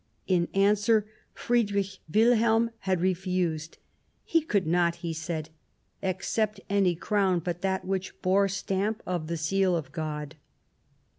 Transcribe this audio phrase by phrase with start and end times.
[0.25, 3.77] In answer, Friedrich Wilhelm had refused;
[4.23, 5.51] he could not, he said,"
[6.01, 10.33] accept any crown but that which bore stamp of the seal of God."